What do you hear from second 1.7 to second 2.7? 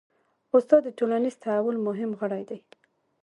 مهم غړی دی.